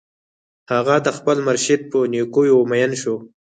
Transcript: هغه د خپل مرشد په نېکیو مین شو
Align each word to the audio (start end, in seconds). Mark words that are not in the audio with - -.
هغه 0.71 0.95
د 1.05 1.07
خپل 1.17 1.37
مرشد 1.47 1.81
په 1.91 1.97
نېکیو 2.13 2.57
مین 2.69 2.91
شو 3.01 3.15